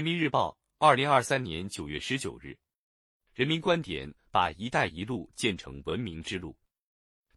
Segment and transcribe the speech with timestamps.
[0.00, 2.56] 人民日报，二零二三年九月十九日，
[3.34, 6.56] 人民观点：把“一带一路”建成文明之路，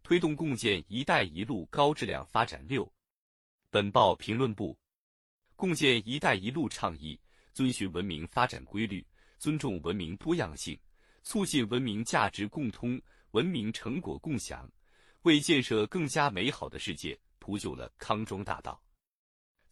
[0.02, 2.66] 推动共建“一带一路”高质量发展。
[2.66, 2.90] 六，
[3.70, 4.80] 本报评论部，
[5.58, 7.20] 共建“一带一路”倡议
[7.52, 9.06] 遵循文明发展规律，
[9.38, 10.80] 尊重文明多样性，
[11.22, 12.98] 促进文明价值共通、
[13.32, 14.72] 文明成果共享，
[15.24, 18.82] 为建设更加美好的世界铺就了康庄大道。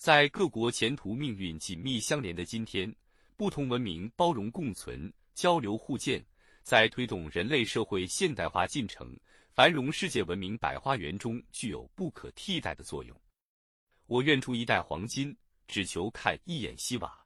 [0.01, 2.91] 在各国前途命运紧密相连的今天，
[3.37, 6.25] 不同文明包容共存、交流互鉴，
[6.63, 9.15] 在推动人类社会现代化进程、
[9.53, 13.15] 繁荣世界文明百花园中具有不可替代的作用。
[14.07, 15.37] 我愿出一代黄金，
[15.67, 17.23] 只求看一眼西瓦。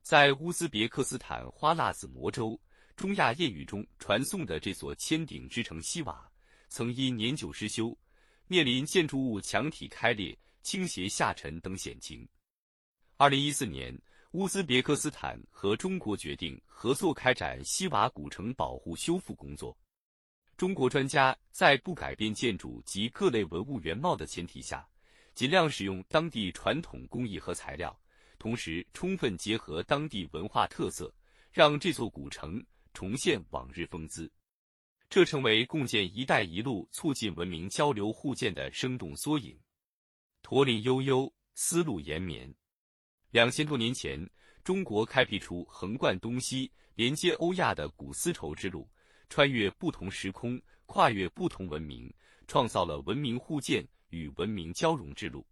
[0.00, 2.58] 在乌兹别克斯坦花剌子模州，
[2.96, 6.26] 中亚谚语中传颂的这所千顶之城西瓦，
[6.70, 7.94] 曾因年久失修，
[8.46, 10.34] 面临建筑物墙体开裂。
[10.62, 12.28] 倾斜下沉等险情。
[13.16, 13.96] 二零一四年，
[14.32, 19.76] 乌兹别克斯坦和中国决定合作开展西瓦古城保护修复工作。
[20.56, 24.86] 中国专家在不改变建筑及各类文物原貌的前提下，
[25.34, 27.98] 尽量使用当地传统工艺和材料，
[28.38, 31.12] 同时充分结合当地文化特色，
[31.50, 34.30] 让这座古城重现往日风姿。
[35.08, 39.58] 这成为共建“一带一路”促进文明交流互鉴的生动缩影。
[40.50, 42.52] 驼铃悠悠，丝路延绵。
[43.30, 44.28] 两千多年前，
[44.64, 48.90] 中国开辟出横贯东西、连接欧亚的古丝绸之路，
[49.28, 52.12] 穿越不同时空，跨越不同文明，
[52.48, 55.46] 创造了文明互鉴与文明交融之路。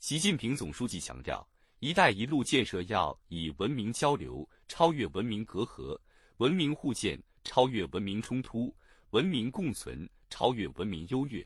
[0.00, 1.48] 习近平总书记强调
[1.80, 5.98] ，“一带一路”建设要以文明交流超越文明隔阂，
[6.36, 8.76] 文明互鉴超越文明冲突，
[9.12, 11.42] 文明共存超越文明优越，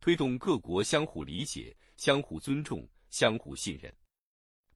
[0.00, 1.76] 推动各国相互理解。
[1.98, 3.92] 相互尊重、相互信任，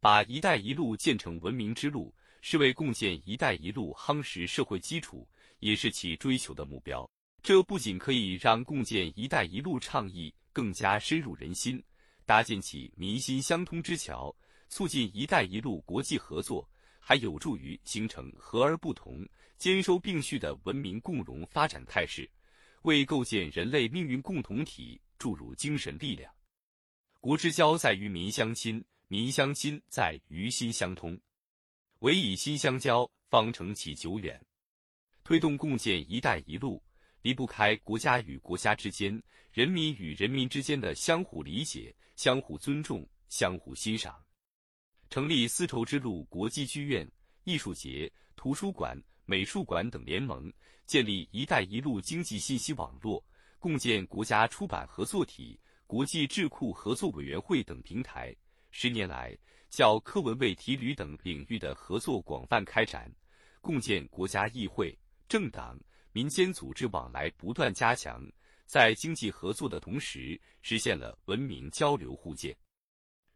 [0.01, 5.25] 把“一带一路”建成文明之路，是为共建“一带一路”夯实社会基础，
[5.61, 7.09] 也是其追求的目标。
[7.41, 11.81] 这不仅可以让共建“一带一路”倡议更加深入人心，
[12.27, 14.35] 搭建起民心相通之桥，
[14.69, 16.69] 促进“一带一路”国际合作，
[16.99, 19.25] 还有助于形成和而不同、
[19.59, 22.29] 兼收并蓄的文明共荣发展态势，
[22.83, 26.35] 为构建人类命运共同体注入精神力量。
[27.21, 31.17] 国之交在于民相亲，民相亲在于心相通。
[32.01, 34.45] 唯以心相交，方成其久远。
[35.23, 36.83] 推动共建“一带一路”，
[37.23, 39.23] 离不开国家与国家之间、
[39.53, 44.21] 人民与人民之间的相互理解、相互尊重、相互欣赏。
[45.09, 47.09] 成立丝绸之路国际剧院、
[47.45, 50.53] 艺术节、图书馆、美术馆等联盟，
[50.85, 53.25] 建立“一带一路”经济信息网络，
[53.63, 55.57] 共建国家出版合作体。
[55.87, 58.35] 国际智库合作委员会等平台，
[58.73, 59.39] 十年来，
[59.71, 63.09] 教科文卫体旅等领域的合作广泛开展，
[63.61, 65.79] 共建国家议会、政党、
[66.11, 68.27] 民间组织往来不断加强，
[68.67, 72.57] 在经济合作的同时，实现了文明交流互鉴。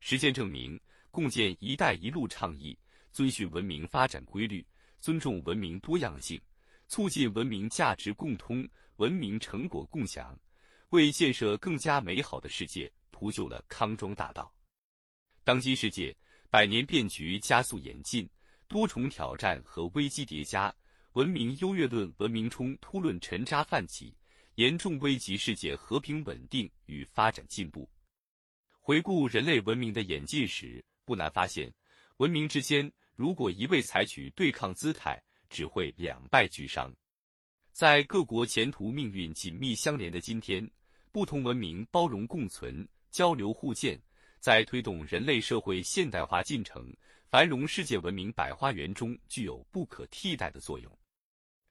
[0.01, 0.81] 实践证明，
[1.13, 2.77] 共建“一带一路”倡议
[3.13, 4.67] 遵循文明发展规律，
[4.99, 6.41] 尊重文明多样性，
[6.89, 10.39] 促进文明价值共通、文明成果共享。
[10.91, 14.55] 为建设更加美好的世界铺就了康庄大道。
[15.43, 16.17] 当今世界
[16.49, 18.29] 百年变局加速演进，
[18.69, 20.73] 多重挑战和危机叠加，
[21.15, 24.17] 文明优越论、文明冲突论沉渣泛起，
[24.55, 27.91] 严重危及世界和平稳定与发展进步。
[28.81, 31.73] 回顾人类文明的演进史，不难发现，
[32.19, 35.21] 文明之间如果一味采取对抗姿态，
[35.57, 36.93] 只会两败俱伤。
[37.73, 40.71] 在各国前途命运紧密相连的今天，
[41.11, 43.99] 不同文明包容共存、交流互鉴，
[44.39, 46.95] 在推动人类社会现代化进程、
[47.31, 50.99] 繁荣世界文明百花园中具有不可替代的作用。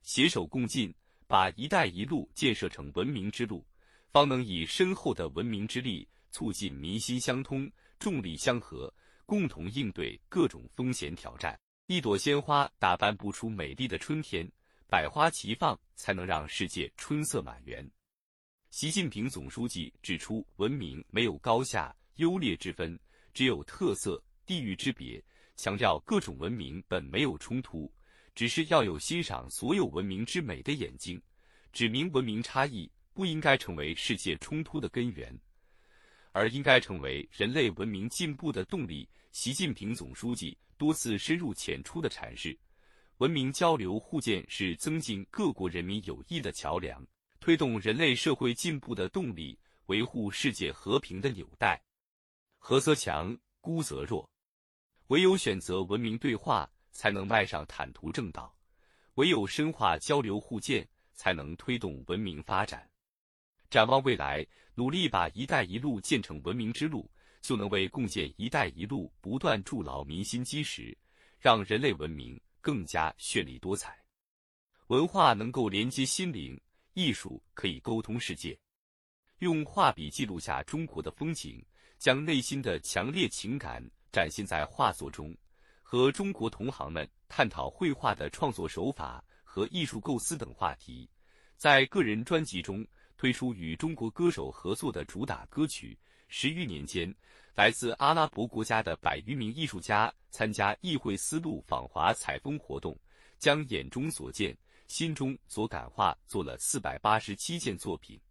[0.02, 0.91] 携手共进，
[1.28, 3.63] 把“一带一路”建设成文明之路，
[4.12, 8.91] 方能以深厚的文明之力，促进民心相通、众力相合，
[9.28, 11.55] 共同应对各种风险挑战。
[11.87, 14.49] 一朵鲜花打扮不出美丽的春天。
[14.87, 17.87] 百花齐放，才能让世界春色满园。
[18.72, 22.99] 习近平总书记指出，文明没有高下、优劣之分，
[23.35, 25.23] 只有特色、地域之别。
[25.58, 27.91] 强调各种文明本没有冲突，
[28.34, 31.22] 只是要有欣赏所有文明之美的眼睛。
[31.72, 35.37] 指明文明差异不应该成为世界冲突的根源，
[36.35, 39.08] 而应该成为人类文明进步的动力。
[39.32, 42.58] 习近平总书记多次深入浅出的阐释。
[43.20, 47.02] 文明交流互鉴是增进各国人民友谊的桥梁，
[47.40, 51.82] 推动人类社会进步的动力，维护世界和平的纽带。
[52.58, 54.29] 和则强，孤则弱，
[55.08, 58.53] 唯有选择文明对话，才能迈上坦途正道；
[59.14, 62.85] 唯有深化交流互鉴，才能推动文明发展。
[63.70, 67.09] 展望未来，努力把“一带一路”建成文明之路，
[67.41, 70.95] 就能为共建“一带一路”不断筑牢民心基石，
[71.39, 73.97] 让人类文明更加绚丽多彩。
[74.87, 76.59] 文化能够连接心灵，
[76.93, 78.57] 艺术可以沟通世界。
[79.39, 81.66] 用画笔记录下中国的风景，
[81.97, 83.81] 将内心的强烈情感
[84.11, 85.35] 展现在画作中，
[85.81, 91.09] 和中国同行们探讨绘画的创作手法和艺术构思等话题。
[91.57, 92.85] 在个人专辑中
[93.17, 95.97] 推出与中国歌手合作的主打歌曲。
[96.28, 97.14] 十余年间，
[97.53, 102.97] 来自阿拉伯国家的百余名艺术家参加议会丝路访华采风活动，
[103.38, 104.58] 将眼中所见。
[104.88, 108.22] 心中所感化，做了四百八十七件作品。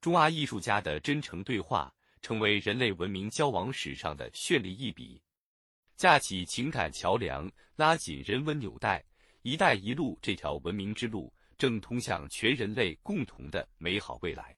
[0.00, 5.22] 中阿艺术家的真诚对话，成为人类文明交往史上的绚丽一笔，
[5.96, 9.04] 架起情感桥梁，拉紧人文纽带。
[9.42, 14.57] “一带一路”这条文明之路，正通向全人类共同的美好未来。